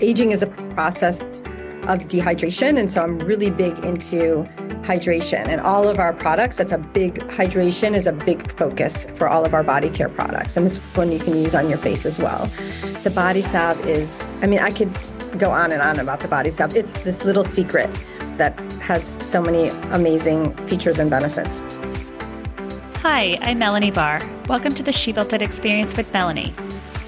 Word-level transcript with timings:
aging 0.00 0.32
is 0.32 0.42
a 0.42 0.46
process 0.46 1.40
of 1.88 2.08
dehydration. 2.08 2.78
And 2.78 2.90
so 2.90 3.00
I'm 3.00 3.18
really 3.20 3.50
big 3.50 3.78
into 3.84 4.46
hydration. 4.82 5.46
And 5.46 5.60
all 5.60 5.88
of 5.88 5.98
our 5.98 6.12
products, 6.12 6.56
that's 6.56 6.72
a 6.72 6.78
big 6.78 7.14
hydration 7.28 7.94
is 7.94 8.06
a 8.06 8.12
big 8.12 8.50
focus 8.52 9.06
for 9.14 9.28
all 9.28 9.44
of 9.44 9.54
our 9.54 9.62
body 9.62 9.90
care 9.90 10.08
products. 10.08 10.56
And 10.56 10.66
this 10.66 10.78
one 10.94 11.12
you 11.12 11.18
can 11.18 11.36
use 11.36 11.54
on 11.54 11.68
your 11.68 11.78
face 11.78 12.06
as 12.06 12.18
well. 12.18 12.50
The 13.02 13.10
body 13.10 13.42
salve 13.42 13.84
is, 13.86 14.28
I 14.42 14.46
mean, 14.46 14.60
I 14.60 14.70
could 14.70 14.90
go 15.38 15.50
on 15.50 15.72
and 15.72 15.82
on 15.82 15.98
about 15.98 16.20
the 16.20 16.28
body 16.28 16.50
salve. 16.50 16.76
It's 16.76 16.92
this 16.92 17.24
little 17.24 17.44
secret 17.44 17.90
that 18.36 18.58
has 18.80 19.18
so 19.20 19.40
many 19.40 19.68
amazing 19.92 20.54
features 20.66 20.98
and 20.98 21.10
benefits. 21.10 21.62
Hi, 22.98 23.38
I'm 23.42 23.58
Melanie 23.58 23.90
Barr. 23.90 24.20
Welcome 24.48 24.74
to 24.74 24.82
the 24.82 24.92
She 24.92 25.12
Built 25.12 25.32
It 25.32 25.42
Experience 25.42 25.96
with 25.96 26.12
Melanie. 26.12 26.52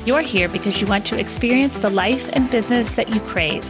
You're 0.05 0.23
here 0.23 0.49
because 0.49 0.81
you 0.81 0.87
want 0.87 1.05
to 1.07 1.19
experience 1.19 1.79
the 1.79 1.91
life 1.91 2.31
and 2.33 2.51
business 2.51 2.95
that 2.95 3.13
you 3.13 3.21
crave. 3.21 3.67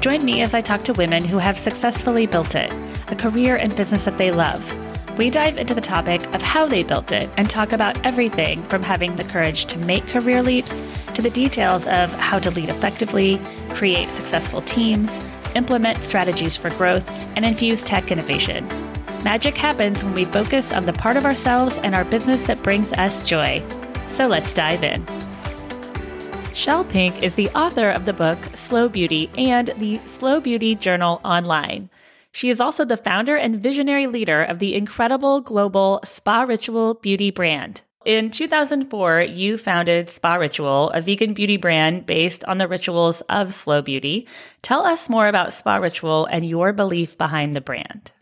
Join 0.00 0.24
me 0.24 0.42
as 0.42 0.54
I 0.54 0.60
talk 0.60 0.84
to 0.84 0.92
women 0.92 1.24
who 1.24 1.38
have 1.38 1.58
successfully 1.58 2.26
built 2.26 2.54
it, 2.54 2.72
a 3.08 3.16
career 3.16 3.56
and 3.56 3.74
business 3.74 4.04
that 4.04 4.18
they 4.18 4.30
love. 4.30 4.62
We 5.18 5.30
dive 5.30 5.56
into 5.56 5.74
the 5.74 5.80
topic 5.80 6.22
of 6.34 6.42
how 6.42 6.66
they 6.66 6.82
built 6.82 7.10
it 7.10 7.30
and 7.38 7.48
talk 7.48 7.72
about 7.72 8.04
everything 8.04 8.62
from 8.64 8.82
having 8.82 9.16
the 9.16 9.24
courage 9.24 9.64
to 9.66 9.78
make 9.78 10.06
career 10.06 10.42
leaps 10.42 10.80
to 11.14 11.22
the 11.22 11.30
details 11.30 11.86
of 11.86 12.12
how 12.12 12.38
to 12.38 12.50
lead 12.50 12.68
effectively, 12.68 13.40
create 13.70 14.08
successful 14.10 14.60
teams, 14.60 15.26
implement 15.54 16.04
strategies 16.04 16.56
for 16.56 16.68
growth, 16.70 17.10
and 17.34 17.44
infuse 17.46 17.82
tech 17.82 18.12
innovation. 18.12 18.68
Magic 19.24 19.56
happens 19.56 20.04
when 20.04 20.12
we 20.12 20.26
focus 20.26 20.72
on 20.72 20.84
the 20.84 20.92
part 20.92 21.16
of 21.16 21.24
ourselves 21.24 21.78
and 21.78 21.94
our 21.94 22.04
business 22.04 22.46
that 22.46 22.62
brings 22.62 22.92
us 22.92 23.26
joy. 23.26 23.64
So 24.10 24.28
let's 24.28 24.52
dive 24.52 24.84
in. 24.84 25.15
Shel 26.56 26.84
Pink 26.84 27.22
is 27.22 27.34
the 27.34 27.50
author 27.50 27.90
of 27.90 28.06
the 28.06 28.14
book 28.14 28.42
Slow 28.54 28.88
Beauty 28.88 29.30
and 29.36 29.68
the 29.76 29.98
Slow 30.06 30.40
Beauty 30.40 30.74
Journal 30.74 31.20
Online. 31.22 31.90
She 32.32 32.48
is 32.48 32.62
also 32.62 32.86
the 32.86 32.96
founder 32.96 33.36
and 33.36 33.60
visionary 33.60 34.06
leader 34.06 34.42
of 34.42 34.58
the 34.58 34.74
incredible 34.74 35.42
global 35.42 36.00
SPARITUAL 36.02 36.94
beauty 36.94 37.30
brand. 37.30 37.82
In 38.06 38.30
2004, 38.30 39.20
you 39.20 39.58
founded 39.58 40.08
SPARITUAL, 40.08 40.92
a 40.92 41.02
vegan 41.02 41.34
beauty 41.34 41.58
brand 41.58 42.06
based 42.06 42.42
on 42.46 42.56
the 42.56 42.66
rituals 42.66 43.20
of 43.28 43.52
slow 43.52 43.82
beauty. 43.82 44.26
Tell 44.62 44.86
us 44.86 45.10
more 45.10 45.28
about 45.28 45.52
SPARITUAL 45.52 46.24
and 46.30 46.48
your 46.48 46.72
belief 46.72 47.18
behind 47.18 47.52
the 47.52 47.60
brand. 47.60 48.12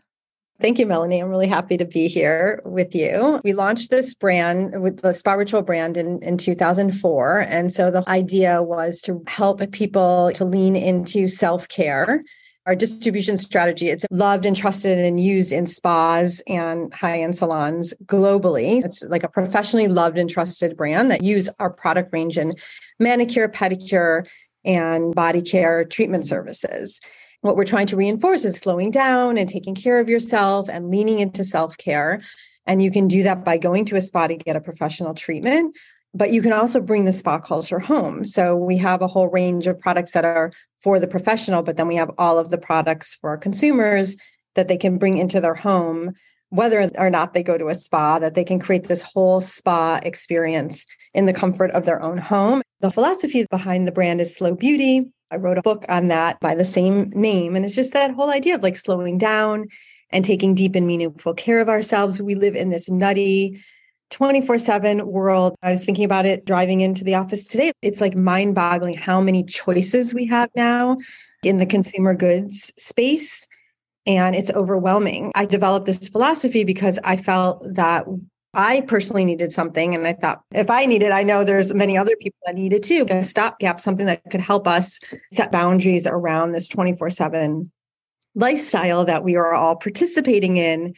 Thank 0.61 0.79
you, 0.79 0.85
Melanie. 0.85 1.19
I'm 1.19 1.29
really 1.29 1.47
happy 1.47 1.75
to 1.75 1.85
be 1.85 2.07
here 2.07 2.61
with 2.63 2.95
you. 2.95 3.41
We 3.43 3.51
launched 3.51 3.89
this 3.89 4.13
brand 4.13 4.81
with 4.81 5.01
the 5.01 5.13
SPARITUAL 5.13 5.63
brand 5.63 5.97
in, 5.97 6.23
in 6.23 6.37
2004. 6.37 7.39
And 7.39 7.73
so 7.73 7.91
the 7.91 8.07
idea 8.09 8.63
was 8.63 9.01
to 9.01 9.21
help 9.27 9.69
people 9.71 10.31
to 10.35 10.45
lean 10.45 10.77
into 10.77 11.27
self 11.27 11.67
care. 11.67 12.23
Our 12.65 12.73
distribution 12.73 13.37
strategy, 13.37 13.89
it's 13.89 14.05
loved 14.09 14.45
and 14.45 14.55
trusted 14.55 14.97
and 14.97 15.19
used 15.19 15.51
in 15.51 15.67
spas 15.67 16.41
and 16.47 16.91
high 16.93 17.21
end 17.21 17.37
salons 17.37 17.93
globally. 18.05 18.83
It's 18.83 19.03
like 19.03 19.23
a 19.23 19.29
professionally 19.29 19.87
loved 19.87 20.17
and 20.17 20.27
trusted 20.27 20.75
brand 20.75 21.11
that 21.11 21.21
use 21.21 21.47
our 21.59 21.69
product 21.69 22.11
range 22.11 22.39
in 22.39 22.55
manicure, 22.97 23.49
pedicure, 23.49 24.25
and 24.65 25.13
body 25.15 25.41
care 25.41 25.85
treatment 25.85 26.25
services 26.27 26.99
what 27.45 27.55
we're 27.55 27.63
trying 27.63 27.87
to 27.87 27.95
reinforce 27.95 28.43
is 28.43 28.59
slowing 28.59 28.89
down 28.89 29.37
and 29.37 29.47
taking 29.47 29.75
care 29.75 29.99
of 29.99 30.09
yourself 30.09 30.67
and 30.67 30.89
leaning 30.89 31.19
into 31.19 31.43
self 31.43 31.77
care. 31.77 32.19
And 32.65 32.81
you 32.81 32.89
can 32.89 33.07
do 33.07 33.21
that 33.23 33.45
by 33.45 33.57
going 33.57 33.85
to 33.85 33.95
a 33.95 34.01
spa 34.01 34.27
to 34.27 34.35
get 34.35 34.55
a 34.55 34.61
professional 34.61 35.13
treatment, 35.13 35.77
but 36.15 36.33
you 36.33 36.41
can 36.41 36.53
also 36.53 36.81
bring 36.81 37.05
the 37.05 37.11
spa 37.11 37.37
culture 37.37 37.79
home. 37.79 38.25
So 38.25 38.55
we 38.55 38.77
have 38.77 39.03
a 39.03 39.07
whole 39.07 39.27
range 39.27 39.67
of 39.67 39.79
products 39.79 40.13
that 40.13 40.25
are 40.25 40.51
for 40.81 40.99
the 40.99 41.07
professional, 41.07 41.61
but 41.61 41.77
then 41.77 41.87
we 41.87 41.95
have 41.95 42.09
all 42.17 42.39
of 42.39 42.49
the 42.49 42.57
products 42.57 43.13
for 43.13 43.29
our 43.29 43.37
consumers 43.37 44.17
that 44.55 44.67
they 44.67 44.77
can 44.77 44.97
bring 44.97 45.19
into 45.19 45.39
their 45.39 45.53
home, 45.53 46.13
whether 46.49 46.89
or 46.97 47.09
not 47.09 47.33
they 47.33 47.43
go 47.43 47.57
to 47.57 47.69
a 47.69 47.75
spa, 47.75 48.19
that 48.19 48.35
they 48.35 48.43
can 48.43 48.59
create 48.59 48.87
this 48.87 49.01
whole 49.01 49.41
spa 49.41 49.99
experience 50.03 50.85
in 51.13 51.25
the 51.25 51.33
comfort 51.33 51.71
of 51.71 51.85
their 51.85 52.01
own 52.01 52.17
home. 52.17 52.61
The 52.81 52.91
philosophy 52.91 53.45
behind 53.49 53.87
the 53.87 53.91
brand 53.91 54.21
is 54.21 54.35
slow 54.35 54.55
beauty. 54.55 55.05
I 55.31 55.37
wrote 55.37 55.57
a 55.57 55.63
book 55.63 55.85
on 55.89 56.07
that 56.09 56.39
by 56.39 56.55
the 56.55 56.65
same 56.65 57.09
name. 57.15 57.55
And 57.55 57.65
it's 57.65 57.75
just 57.75 57.93
that 57.93 58.11
whole 58.11 58.29
idea 58.29 58.55
of 58.55 58.63
like 58.63 58.77
slowing 58.77 59.17
down 59.17 59.65
and 60.11 60.23
taking 60.23 60.55
deep 60.55 60.75
and 60.75 60.85
meaningful 60.85 61.33
care 61.33 61.59
of 61.59 61.69
ourselves. 61.69 62.21
We 62.21 62.35
live 62.35 62.55
in 62.55 62.69
this 62.69 62.89
nutty 62.89 63.61
24 64.11 64.59
7 64.59 65.07
world. 65.07 65.55
I 65.63 65.71
was 65.71 65.83
thinking 65.83 66.05
about 66.05 66.25
it 66.25 66.45
driving 66.45 66.81
into 66.81 67.03
the 67.03 67.15
office 67.15 67.45
today. 67.45 67.71
It's 67.81 68.01
like 68.01 68.15
mind 68.15 68.55
boggling 68.55 68.93
how 68.93 69.19
many 69.19 69.43
choices 69.43 70.13
we 70.13 70.27
have 70.27 70.49
now 70.55 70.97
in 71.43 71.57
the 71.57 71.65
consumer 71.65 72.13
goods 72.13 72.71
space. 72.77 73.47
And 74.07 74.35
it's 74.35 74.51
overwhelming. 74.51 75.31
I 75.35 75.45
developed 75.45 75.87
this 75.87 76.07
philosophy 76.07 76.63
because 76.63 76.99
I 77.03 77.17
felt 77.17 77.63
that 77.73 78.05
I 78.55 78.81
personally 78.81 79.25
needed 79.25 79.51
something. 79.51 79.93
And 79.93 80.07
I 80.07 80.13
thought, 80.13 80.41
if 80.53 80.69
I 80.69 80.85
need 80.85 81.03
it, 81.03 81.11
I 81.11 81.23
know 81.23 81.43
there's 81.43 81.73
many 81.73 81.97
other 81.97 82.15
people 82.15 82.39
that 82.45 82.55
need 82.55 82.73
it 82.73 82.83
too. 82.83 83.05
A 83.09 83.23
stopgap, 83.23 83.81
something 83.81 84.05
that 84.05 84.23
could 84.31 84.39
help 84.39 84.67
us 84.67 84.99
set 85.31 85.51
boundaries 85.51 86.07
around 86.07 86.53
this 86.53 86.67
24 86.67 87.09
7 87.09 87.71
lifestyle 88.35 89.05
that 89.05 89.23
we 89.23 89.35
are 89.35 89.53
all 89.53 89.75
participating 89.75 90.57
in. 90.57 90.93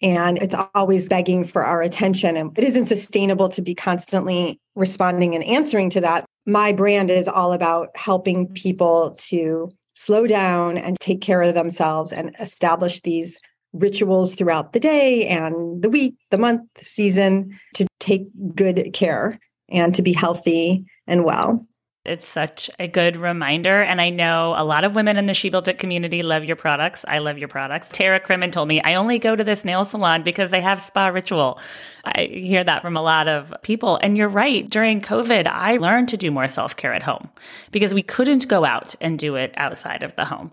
And 0.00 0.38
it's 0.38 0.54
always 0.74 1.08
begging 1.08 1.44
for 1.44 1.64
our 1.64 1.82
attention. 1.82 2.36
And 2.36 2.56
it 2.56 2.64
isn't 2.64 2.86
sustainable 2.86 3.48
to 3.50 3.62
be 3.62 3.74
constantly 3.74 4.60
responding 4.76 5.34
and 5.34 5.42
answering 5.44 5.90
to 5.90 6.00
that. 6.02 6.24
My 6.46 6.72
brand 6.72 7.10
is 7.10 7.26
all 7.26 7.52
about 7.52 7.96
helping 7.96 8.48
people 8.48 9.16
to 9.28 9.70
slow 9.98 10.28
down 10.28 10.78
and 10.78 10.98
take 11.00 11.20
care 11.20 11.42
of 11.42 11.54
themselves 11.54 12.12
and 12.12 12.34
establish 12.38 13.00
these 13.00 13.40
rituals 13.72 14.36
throughout 14.36 14.72
the 14.72 14.78
day 14.78 15.26
and 15.26 15.82
the 15.82 15.90
week, 15.90 16.14
the 16.30 16.38
month, 16.38 16.62
the 16.78 16.84
season 16.84 17.58
to 17.74 17.84
take 17.98 18.22
good 18.54 18.90
care 18.92 19.40
and 19.68 19.96
to 19.96 20.02
be 20.02 20.12
healthy 20.12 20.84
and 21.08 21.24
well. 21.24 21.66
It's 22.08 22.26
such 22.26 22.70
a 22.78 22.88
good 22.88 23.16
reminder. 23.16 23.82
And 23.82 24.00
I 24.00 24.10
know 24.10 24.54
a 24.56 24.64
lot 24.64 24.84
of 24.84 24.94
women 24.94 25.16
in 25.16 25.26
the 25.26 25.34
She 25.34 25.50
Built 25.50 25.68
It 25.68 25.78
community 25.78 26.22
love 26.22 26.44
your 26.44 26.56
products. 26.56 27.04
I 27.06 27.18
love 27.18 27.38
your 27.38 27.48
products. 27.48 27.90
Tara 27.90 28.18
Crimmon 28.18 28.50
told 28.50 28.66
me, 28.66 28.80
I 28.80 28.94
only 28.94 29.18
go 29.18 29.36
to 29.36 29.44
this 29.44 29.64
nail 29.64 29.84
salon 29.84 30.22
because 30.22 30.50
they 30.50 30.60
have 30.60 30.80
spa 30.80 31.08
ritual. 31.08 31.60
I 32.04 32.28
hear 32.32 32.64
that 32.64 32.82
from 32.82 32.96
a 32.96 33.02
lot 33.02 33.28
of 33.28 33.54
people. 33.62 33.98
And 34.02 34.16
you're 34.16 34.28
right. 34.28 34.68
During 34.68 35.00
COVID, 35.00 35.46
I 35.46 35.76
learned 35.76 36.08
to 36.08 36.16
do 36.16 36.30
more 36.30 36.48
self 36.48 36.76
care 36.76 36.94
at 36.94 37.02
home 37.02 37.28
because 37.70 37.94
we 37.94 38.02
couldn't 38.02 38.48
go 38.48 38.64
out 38.64 38.94
and 39.00 39.18
do 39.18 39.36
it 39.36 39.52
outside 39.56 40.02
of 40.02 40.16
the 40.16 40.24
home. 40.24 40.50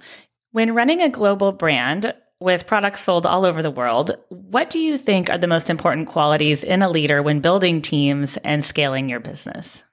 When 0.52 0.76
running 0.76 1.02
a 1.02 1.10
global 1.10 1.52
brand, 1.52 2.14
with 2.40 2.68
products 2.68 3.02
sold 3.02 3.26
all 3.26 3.46
over 3.46 3.62
the 3.62 3.72
world, 3.72 4.12
what 4.30 4.70
do 4.70 4.78
you 4.78 4.98
think 4.98 5.30
are 5.30 5.38
the 5.38 5.48
most 5.48 5.70
important 5.70 6.10
qualities 6.10 6.64
in 6.64 6.82
a 6.82 6.90
leader 6.90 7.24
when 7.24 7.40
building 7.40 7.82
teams 7.82 8.38
and 8.38 8.64
scaling 8.64 9.10
your 9.10 9.22
business? 9.22 9.84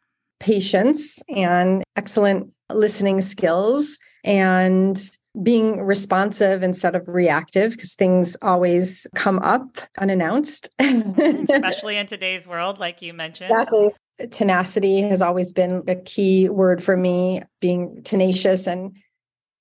Patience 0.42 1.22
and 1.28 1.84
excellent 1.96 2.52
listening 2.68 3.20
skills 3.20 3.98
and 4.24 4.98
being 5.40 5.80
responsive 5.80 6.62
instead 6.62 6.94
of 6.94 7.08
reactive 7.08 7.72
because 7.72 7.94
things 7.94 8.36
always 8.42 9.06
come 9.14 9.38
up 9.38 9.78
unannounced. 9.98 10.68
Especially 10.78 11.96
in 11.96 12.06
today's 12.06 12.46
world, 12.46 12.78
like 12.78 13.00
you 13.00 13.14
mentioned. 13.14 13.50
Exactly. 13.50 13.90
Tenacity 14.30 15.00
has 15.02 15.22
always 15.22 15.52
been 15.52 15.82
a 15.86 15.94
key 15.94 16.48
word 16.48 16.82
for 16.82 16.96
me, 16.96 17.42
being 17.60 18.02
tenacious 18.02 18.66
and 18.66 18.96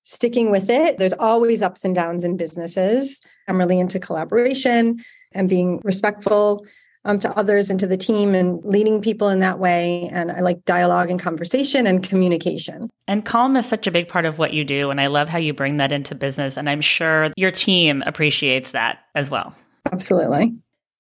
sticking 0.04 0.52
with 0.52 0.70
it. 0.70 0.98
There's 0.98 1.14
always 1.14 1.62
ups 1.62 1.86
and 1.86 1.96
downs 1.96 2.26
in 2.26 2.38
businesses. 2.38 3.22
I'm 3.48 3.58
really 3.58 3.80
into 3.80 4.00
collaboration 4.00 5.04
and 5.32 5.48
being 5.48 5.80
respectful 5.84 6.66
um, 7.06 7.20
to 7.20 7.38
others 7.38 7.70
and 7.70 7.80
to 7.80 7.88
the 7.88 7.98
team 7.98 8.36
and 8.36 8.64
leading 8.64 9.02
people 9.02 9.30
in 9.30 9.40
that 9.40 9.60
way. 9.60 10.10
And 10.12 10.32
I 10.32 10.42
like 10.42 10.66
dialogue 10.66 11.10
and 11.10 11.20
conversation 11.20 11.88
and 11.88 12.04
communication. 12.04 12.90
And 13.08 13.26
calm 13.26 13.58
is 13.58 13.68
such 13.68 13.88
a 13.88 13.92
big 13.92 14.08
part 14.08 14.26
of 14.26 14.38
what 14.38 14.54
you 14.54 14.64
do. 14.64 14.90
And 14.90 15.02
I 15.02 15.08
love 15.08 15.30
how 15.30 15.38
you 15.38 15.54
bring 15.54 15.78
that 15.78 15.92
into 15.92 16.16
business. 16.16 16.58
And 16.58 16.70
I'm 16.70 16.82
sure 16.82 17.30
your 17.36 17.52
team 17.52 18.04
appreciates 18.06 18.72
that 18.72 19.00
as 19.16 19.32
well. 19.32 19.56
Absolutely. 19.92 20.54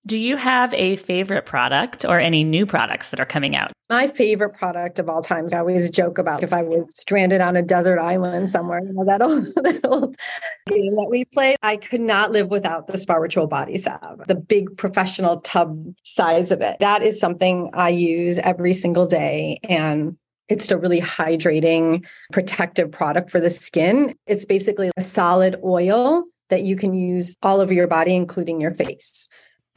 Do 0.07 0.17
you 0.17 0.35
have 0.35 0.73
a 0.73 0.95
favorite 0.95 1.45
product 1.45 2.05
or 2.05 2.19
any 2.19 2.43
new 2.43 2.65
products 2.65 3.11
that 3.11 3.19
are 3.19 3.25
coming 3.25 3.55
out? 3.55 3.71
My 3.87 4.07
favorite 4.07 4.55
product 4.55 4.97
of 4.97 5.07
all 5.07 5.21
time, 5.21 5.45
I 5.53 5.57
always 5.57 5.91
joke 5.91 6.17
about 6.17 6.41
if 6.41 6.53
I 6.53 6.63
were 6.63 6.85
stranded 6.95 7.39
on 7.39 7.55
a 7.55 7.61
desert 7.61 7.99
island 7.99 8.49
somewhere, 8.49 8.79
you 8.79 8.93
know, 8.93 9.05
that 9.05 9.21
old, 9.21 9.43
that 9.57 9.79
old 9.83 10.17
game 10.67 10.95
that 10.95 11.07
we 11.09 11.25
played. 11.25 11.57
I 11.61 11.77
could 11.77 12.01
not 12.01 12.31
live 12.31 12.47
without 12.49 12.87
the 12.87 12.97
SPARITUAL 12.97 13.47
Body 13.47 13.77
Salve, 13.77 14.01
um, 14.03 14.21
the 14.27 14.35
big 14.35 14.77
professional 14.77 15.41
tub 15.41 15.93
size 16.03 16.51
of 16.51 16.61
it. 16.61 16.77
That 16.79 17.03
is 17.03 17.19
something 17.19 17.69
I 17.73 17.89
use 17.89 18.37
every 18.39 18.73
single 18.73 19.05
day. 19.07 19.59
And 19.67 20.17
it's 20.49 20.69
a 20.71 20.77
really 20.77 21.01
hydrating, 21.01 22.05
protective 22.31 22.91
product 22.91 23.29
for 23.29 23.39
the 23.39 23.49
skin. 23.49 24.13
It's 24.27 24.45
basically 24.45 24.91
a 24.97 25.01
solid 25.01 25.55
oil 25.63 26.25
that 26.49 26.63
you 26.63 26.75
can 26.75 26.93
use 26.93 27.35
all 27.41 27.61
over 27.61 27.73
your 27.73 27.87
body, 27.87 28.13
including 28.15 28.59
your 28.59 28.71
face. 28.71 29.27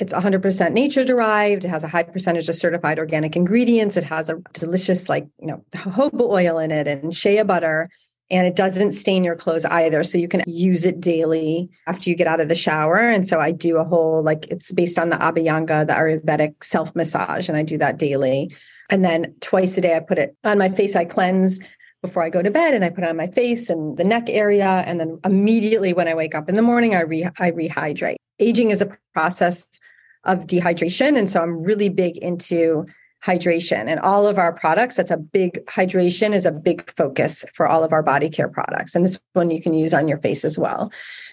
it's 0.01 0.13
100% 0.13 0.73
nature 0.73 1.05
derived. 1.05 1.65
It 1.65 1.69
has 1.69 1.85
a 1.85 1.89
high 1.89 2.03
percentage 2.03 2.49
of 2.49 2.57
certified 2.57 2.99
organic 2.99 3.37
ingredients. 3.37 3.97
It 3.97 4.03
has 4.03 4.29
a 4.29 4.43
delicious, 4.53 5.09
like, 5.09 5.29
you 5.41 5.47
know, 5.47 5.65
jojoba 5.73 6.23
oil 6.23 6.59
in 6.59 6.73
it 6.73 6.89
and 6.89 7.15
shea 7.15 7.41
butter. 7.45 7.89
And 8.31 8.47
it 8.47 8.57
doesn't 8.57 8.93
stain 8.93 9.23
your 9.23 9.37
clothes 9.37 9.67
either. 9.67 10.03
So 10.03 10.17
you 10.17 10.29
can 10.29 10.43
use 10.47 10.85
it 10.85 11.01
daily 11.01 11.69
after 11.87 12.09
you 12.09 12.17
get 12.17 12.27
out 12.27 12.41
of 12.41 12.49
the 12.49 12.55
shower. 12.55 12.97
And 12.97 13.27
so 13.27 13.39
I 13.39 13.53
do 13.53 13.77
a 13.77 13.85
whole, 13.85 14.23
like, 14.23 14.47
it's 14.47 14.73
based 14.73 14.99
on 14.99 15.11
the 15.11 15.17
Abhyanga, 15.17 15.87
the 15.87 15.93
Ayurvedic 15.93 16.65
self 16.65 16.95
massage, 16.97 17.49
and 17.49 17.59
I 17.59 17.63
do 17.63 17.77
that 17.79 17.99
daily. 17.99 18.55
And 18.91 19.05
then 19.05 19.35
twice 19.41 19.77
a 19.77 19.81
day, 19.81 19.97
I 19.97 20.01
put 20.01 20.19
it 20.19 20.37
on 20.45 20.59
my 20.59 20.69
face. 20.69 20.97
I 20.97 21.05
cleanse 21.05 21.61
before 22.05 22.23
I 22.23 22.29
go 22.29 22.43
to 22.43 22.51
bed 22.51 22.75
and 22.75 22.85
I 22.85 22.91
put 22.91 23.03
it 23.03 23.09
on 23.09 23.17
my 23.17 23.29
face 23.29 23.71
and 23.71 23.97
the 23.97 24.05
neck 24.05 24.29
area. 24.29 24.85
And 24.87 25.01
then 25.01 25.19
immediately 25.25 25.95
when 25.95 26.07
I 26.07 26.15
wake 26.15 26.35
up 26.35 26.51
in 26.51 26.55
the 26.55 26.63
morning, 26.63 26.95
I, 26.95 27.01
re- 27.01 27.31
I 27.39 27.51
rehydrate. 27.51 28.17
Aging 28.39 28.71
is 28.71 28.83
a 28.83 28.95
process 29.15 29.67
of 30.25 30.47
dehydration. 30.47 31.17
And 31.17 31.31
so 31.31 31.41
I'm 31.41 31.59
really 31.61 31.89
big 31.89 32.19
into 32.19 32.85
hydration 33.25 33.87
and 33.87 33.99
all 34.01 34.27
of 34.27 34.39
our 34.39 34.53
products. 34.53 34.97
That's 34.97 35.11
a 35.11 35.17
big 35.17 35.65
hydration 35.67 36.35
is 36.35 36.45
a 36.45 36.53
big 36.53 36.91
focus 36.95 37.45
for 37.55 37.67
all 37.67 37.83
of 37.83 37.93
our 37.93 38.03
body 38.03 38.29
care 38.29 38.49
products. 38.49 38.95
And 38.95 39.05
this 39.05 39.19
one 39.33 39.51
you 39.51 39.63
can 39.63 39.73
use 39.73 39.95
on 39.95 40.09
your 40.09 40.19
face 40.19 40.45
as 40.45 40.59
well. 40.59 40.93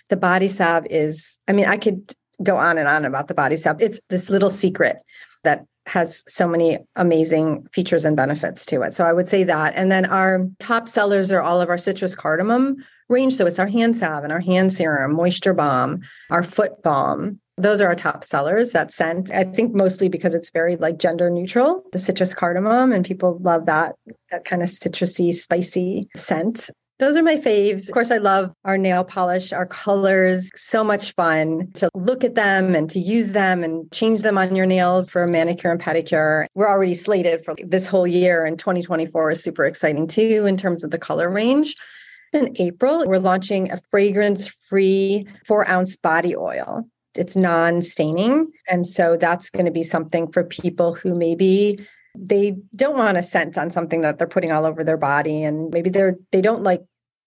The 0.10 0.18
body 0.18 0.48
salve 0.48 0.88
is, 0.90 1.40
I 1.48 1.52
mean, 1.52 1.66
I 1.66 1.78
could 1.78 2.16
go 2.42 2.58
on 2.58 2.78
and 2.78 2.88
on 2.88 3.06
about 3.06 3.28
the 3.28 3.34
body 3.34 3.58
salve. 3.58 3.82
It's 3.82 4.00
this 4.10 4.30
little 4.30 4.50
secret 4.50 4.98
that 5.44 5.66
has 5.88 6.24
so 6.28 6.48
many 6.48 6.78
amazing 6.96 7.68
features 7.74 8.06
and 8.06 8.16
benefits 8.16 8.66
to 8.68 8.82
it. 8.84 8.94
So 8.94 9.06
I 9.06 9.14
would 9.14 9.28
say 9.28 9.44
that. 9.44 9.74
And 9.76 9.92
then 9.92 10.06
our 10.06 10.48
top 10.60 10.88
sellers 10.88 11.32
are 11.32 11.42
all 11.42 11.60
of 11.60 11.70
our 11.70 11.78
citrus 11.78 12.16
cardamom 12.16 12.78
range. 13.10 13.36
So 13.36 13.46
it's 13.46 13.60
our 13.60 13.68
hand 13.68 13.96
salve 13.96 14.24
and 14.24 14.32
our 14.32 14.40
hand 14.40 14.72
serum, 14.72 15.14
moisture 15.14 15.54
balm, 15.54 16.02
our 16.30 16.44
foot 16.44 16.82
balm. 16.84 17.40
Those 17.62 17.80
are 17.80 17.88
our 17.88 17.96
top 17.96 18.24
sellers, 18.24 18.72
that 18.72 18.92
scent. 18.92 19.32
I 19.32 19.44
think 19.44 19.76
mostly 19.76 20.10
because 20.10 20.34
it's 20.34 20.50
very 20.50 20.78
like 20.78 20.98
gender 20.98 21.30
neutral, 21.30 21.84
the 21.92 22.00
citrus 22.00 22.34
cardamom, 22.34 22.92
and 22.92 23.06
people 23.06 23.38
love 23.42 23.68
that, 23.68 23.96
that 24.32 24.46
kind 24.46 24.64
of 24.64 24.70
citrusy, 24.70 25.32
spicy 25.32 26.10
scent. 26.16 26.72
Those 26.98 27.16
are 27.16 27.24
my 27.24 27.36
faves. 27.36 27.88
Of 27.88 27.94
course, 27.94 28.10
I 28.10 28.18
love 28.18 28.52
our 28.66 28.80
nail 28.80 29.04
polish, 29.04 29.54
our 29.54 29.68
colors. 29.68 30.50
So 30.56 30.84
much 30.84 31.14
fun 31.14 31.72
to 31.74 31.90
look 31.94 32.24
at 32.24 32.34
them 32.34 32.74
and 32.74 32.90
to 32.92 33.00
use 33.00 33.32
them 33.32 33.64
and 33.64 33.92
change 33.92 34.24
them 34.24 34.40
on 34.40 34.56
your 34.56 34.66
nails 34.66 35.10
for 35.10 35.24
a 35.24 35.28
manicure 35.28 35.72
and 35.72 35.80
pedicure. 35.80 36.48
We're 36.56 36.70
already 36.70 36.96
slated 36.96 37.46
for 37.46 37.56
this 37.64 37.86
whole 37.86 38.08
year, 38.08 38.44
and 38.44 38.58
2024 38.58 39.32
is 39.32 39.44
super 39.44 39.66
exciting 39.66 40.08
too 40.08 40.46
in 40.48 40.58
terms 40.58 40.84
of 40.84 40.90
the 40.90 41.00
color 41.00 41.30
range. 41.30 41.76
In 42.34 42.56
April, 42.58 43.04
we're 43.06 43.20
launching 43.20 43.72
a 43.72 43.78
fragrance 43.92 44.48
free 44.48 45.28
four 45.46 45.70
ounce 45.70 45.96
body 45.96 46.36
oil. 46.36 46.88
It's 47.18 47.36
non 47.36 47.82
staining. 47.82 48.52
And 48.70 48.88
so 48.88 49.18
that's 49.18 49.50
going 49.50 49.66
to 49.66 49.72
be 49.72 49.84
something 49.84 50.32
for 50.32 50.44
people 50.44 50.94
who 50.94 51.16
maybe 51.16 51.86
they 52.18 52.58
don't 52.76 52.98
want 52.98 53.18
a 53.18 53.24
scent 53.24 53.58
on 53.58 53.70
something 53.70 54.02
that 54.02 54.18
they're 54.18 54.28
putting 54.28 54.52
all 54.52 54.66
over 54.66 54.84
their 54.84 54.98
body 54.98 55.44
and 55.44 55.72
maybe 55.72 55.90
they're 55.90 56.18
they 56.32 56.42
don't 56.42 56.64
like 56.64 56.82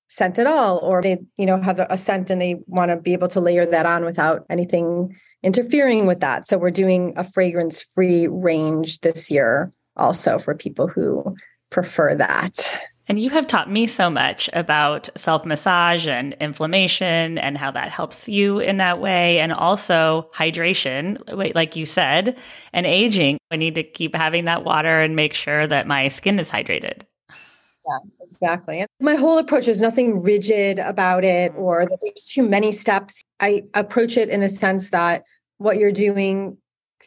scent 0.09 0.39
at 0.39 0.47
all 0.47 0.79
or 0.79 1.01
they 1.01 1.19
you 1.39 1.47
know 1.47 1.61
have 1.61 1.81
a 1.81 1.97
scent 1.97 2.29
and 2.31 2.41
they 2.41 2.57
want 2.67 2.91
to 2.91 2.97
be 2.97 3.13
able 3.13 3.29
to 3.29 3.41
layer 3.41 3.65
that 3.65 3.87
on 3.87 4.05
without 4.05 4.45
anything 4.51 5.17
interfering 5.43 6.07
with 6.07 6.21
that 6.21 6.47
so 6.47 6.59
we're 6.59 6.71
doing 6.71 7.15
a 7.17 7.25
fragrance 7.25 7.81
free 7.81 8.29
range 8.29 9.01
this 9.01 9.31
year 9.31 9.73
also 9.97 10.39
for 10.39 10.55
people 10.55 10.87
who 10.87 11.35
prefer 11.71 12.15
that 12.15 12.79
and 13.09 13.21
you 13.21 13.31
have 13.31 13.47
taught 13.47 13.71
me 13.71 13.87
so 13.87 14.09
much 14.09 14.49
about 14.53 15.09
self 15.17 15.45
massage 15.45 16.07
and 16.07 16.35
inflammation 16.41 17.39
and 17.39 17.59
how 17.59 17.71
that 17.71 17.91
helps 17.91 18.29
you 18.29 18.59
in 18.59 18.79
that 18.79 19.01
way. 19.01 19.41
And 19.41 19.53
also 19.53 20.31
hydration, 20.35 21.19
like 21.55 21.77
you 21.77 21.85
said, 21.85 22.39
and 22.73 22.87
aging. 22.87 23.39
I 23.51 23.57
need 23.57 23.75
to 23.75 23.83
keep 23.83 24.15
having 24.15 24.45
that 24.45 24.65
water 24.65 25.01
and 25.01 25.15
make 25.15 25.35
sure 25.35 25.67
that 25.67 25.87
my 25.87 26.09
skin 26.09 26.39
is 26.39 26.51
hydrated. 26.51 27.03
Yeah, 27.87 27.99
exactly. 28.23 28.87
My 29.01 29.15
whole 29.15 29.37
approach 29.37 29.69
is 29.69 29.83
nothing 29.83 30.23
rigid 30.23 30.79
about 30.79 31.25
it 31.25 31.53
or 31.55 31.85
that 31.85 31.99
there's 32.01 32.25
too 32.25 32.49
many 32.49 32.73
steps. 32.73 33.23
I 33.41 33.65
approach 33.75 34.17
it 34.17 34.31
in 34.31 34.43
a 34.43 34.49
sense 34.49 34.91
that 34.91 35.25
what 35.59 35.77
you're 35.77 35.93
doing 35.93 36.57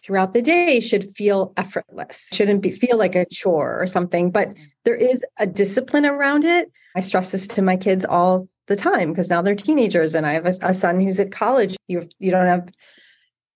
throughout 0.04 0.34
the 0.34 0.42
day 0.42 0.80
should 0.80 1.04
feel 1.04 1.54
effortless 1.58 2.30
shouldn't 2.32 2.62
be 2.62 2.72
feel 2.72 2.98
like 2.98 3.16
a 3.16 3.26
chore 3.26 3.82
or 3.82 3.88
something 3.88 4.32
but 4.32 4.50
mm. 4.50 4.58
there 4.86 4.96
is 4.96 5.26
a 5.40 5.48
discipline 5.48 6.06
around 6.06 6.44
it 6.44 6.72
i 6.96 7.00
stress 7.00 7.32
this 7.32 7.48
to 7.48 7.62
my 7.62 7.78
kids 7.78 8.06
all 8.06 8.48
the 8.68 8.76
time 8.76 9.10
because 9.10 9.30
now 9.30 9.42
they're 9.42 9.56
teenagers 9.56 10.16
and 10.16 10.26
i 10.26 10.34
have 10.34 10.46
a, 10.46 10.54
a 10.62 10.74
son 10.74 11.00
who's 11.00 11.20
at 11.20 11.32
college 11.32 11.76
you 11.88 12.08
you 12.20 12.32
don't 12.32 12.46
have 12.46 12.70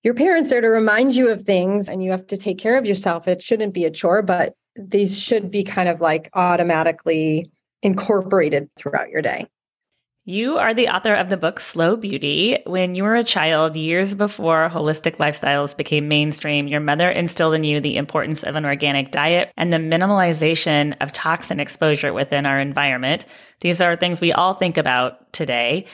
your 0.04 0.14
parents 0.14 0.50
there 0.50 0.62
to 0.62 0.68
remind 0.68 1.16
you 1.16 1.30
of 1.30 1.44
things 1.44 1.88
and 1.88 2.04
you 2.04 2.10
have 2.12 2.26
to 2.26 2.38
take 2.38 2.58
care 2.58 2.78
of 2.78 2.86
yourself 2.86 3.28
it 3.28 3.42
shouldn't 3.42 3.74
be 3.74 3.86
a 3.86 3.92
chore 3.92 4.22
but 4.22 4.56
these 4.76 5.18
should 5.18 5.52
be 5.52 5.64
kind 5.64 5.90
of 5.90 6.02
like 6.02 6.30
automatically 6.34 7.50
incorporated 7.82 8.70
throughout 8.78 9.10
your 9.10 9.22
day. 9.22 9.48
You 10.26 10.60
are 10.60 10.76
the 10.76 10.88
author 10.88 11.16
of 11.16 11.30
the 11.30 11.38
book 11.38 11.60
Slow 11.60 11.96
Beauty. 11.96 12.60
When 12.68 12.94
you 12.94 13.02
were 13.06 13.16
a 13.16 13.24
child, 13.24 13.76
years 13.76 14.14
before 14.14 14.70
holistic 14.70 15.18
lifestyles 15.18 15.76
became 15.76 16.08
mainstream, 16.08 16.68
your 16.68 16.80
mother 16.80 17.10
instilled 17.10 17.56
in 17.56 17.64
you 17.64 17.80
the 17.80 17.98
importance 17.98 18.44
of 18.44 18.54
an 18.54 18.64
organic 18.64 19.10
diet 19.10 19.52
and 19.58 19.74
the 19.74 19.78
minimalization 19.78 20.96
of 21.02 21.12
toxin 21.12 21.60
exposure 21.60 22.14
within 22.14 22.46
our 22.46 22.60
environment. 22.60 23.26
These 23.62 23.82
are 23.82 23.96
things 23.96 24.22
we 24.22 24.32
all 24.32 24.54
think 24.54 24.78
about 24.78 25.34
today. 25.34 25.86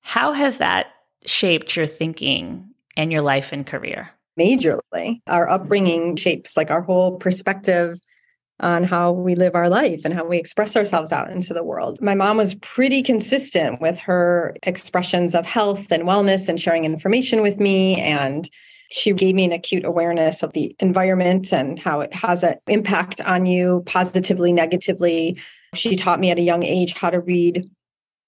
How 0.00 0.32
has 0.32 0.58
that 0.58 0.86
shaped 1.24 1.76
your 1.76 1.86
thinking 1.86 2.68
and 2.96 3.12
your 3.12 3.22
life 3.22 3.52
and 3.52 3.64
career? 3.64 4.10
Majorly. 4.36 5.20
Our 5.28 5.48
upbringing 5.48 6.16
shapes 6.16 6.56
like 6.56 6.72
our 6.72 6.82
whole 6.82 7.18
perspective 7.18 8.00
on 8.60 8.84
how 8.84 9.12
we 9.12 9.34
live 9.34 9.54
our 9.54 9.68
life 9.68 10.02
and 10.04 10.14
how 10.14 10.24
we 10.24 10.38
express 10.38 10.76
ourselves 10.76 11.12
out 11.12 11.30
into 11.30 11.52
the 11.52 11.64
world. 11.64 12.00
My 12.00 12.14
mom 12.14 12.38
was 12.38 12.54
pretty 12.56 13.02
consistent 13.02 13.80
with 13.80 13.98
her 14.00 14.56
expressions 14.62 15.34
of 15.34 15.44
health 15.46 15.90
and 15.90 16.04
wellness 16.04 16.48
and 16.48 16.60
sharing 16.60 16.84
information 16.84 17.42
with 17.42 17.60
me. 17.60 18.00
And 18.00 18.48
she 18.90 19.12
gave 19.12 19.34
me 19.34 19.44
an 19.44 19.52
acute 19.52 19.84
awareness 19.84 20.42
of 20.42 20.52
the 20.52 20.74
environment 20.78 21.52
and 21.52 21.78
how 21.78 22.00
it 22.00 22.14
has 22.14 22.42
an 22.42 22.54
impact 22.66 23.20
on 23.22 23.44
you 23.44 23.82
positively, 23.84 24.52
negatively. 24.52 25.38
She 25.74 25.96
taught 25.96 26.20
me 26.20 26.30
at 26.30 26.38
a 26.38 26.42
young 26.42 26.62
age 26.62 26.94
how 26.94 27.10
to 27.10 27.20
read 27.20 27.68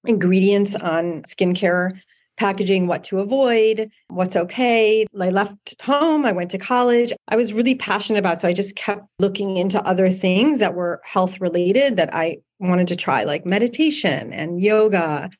ingredients 0.04 0.74
on 0.74 1.22
skincare 1.22 2.00
packaging, 2.38 2.86
what 2.86 3.04
to 3.04 3.18
avoid, 3.18 3.90
what's 4.08 4.36
okay. 4.36 5.06
I 5.20 5.30
left 5.30 5.74
home, 5.82 6.24
I 6.24 6.32
went 6.32 6.50
to 6.52 6.58
college. 6.58 7.12
I 7.28 7.36
was 7.36 7.52
really 7.52 7.74
passionate 7.74 8.20
about, 8.20 8.40
so 8.40 8.48
I 8.48 8.52
just 8.52 8.76
kept 8.76 9.06
looking 9.18 9.56
into 9.56 9.84
other 9.84 10.08
things 10.08 10.60
that 10.60 10.74
were 10.74 11.00
health 11.04 11.40
related 11.40 11.96
that 11.96 12.14
I 12.14 12.38
wanted 12.58 12.88
to 12.88 12.96
try, 12.96 13.24
like 13.24 13.44
meditation 13.44 14.32
and 14.32 14.62
yoga 14.62 15.30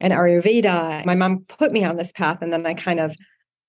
and 0.00 0.12
Ayurveda. 0.12 1.04
My 1.04 1.14
mom 1.14 1.44
put 1.48 1.72
me 1.72 1.84
on 1.84 1.96
this 1.96 2.12
path, 2.12 2.38
and 2.40 2.52
then 2.52 2.66
I 2.66 2.74
kind 2.74 3.00
of 3.00 3.14